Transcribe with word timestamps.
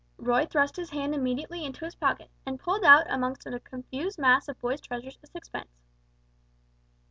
Roy 0.17 0.47
thrust 0.47 0.77
his 0.77 0.89
hand 0.89 1.13
immediately 1.13 1.63
into 1.63 1.85
his 1.85 1.93
pocket, 1.93 2.31
and 2.43 2.59
pulled 2.59 2.83
out 2.83 3.05
amongst 3.07 3.45
a 3.45 3.59
confused 3.59 4.17
mass 4.17 4.47
of 4.47 4.57
boys' 4.59 4.81
treasures 4.81 5.19
a 5.21 5.27
sixpence. 5.27 5.83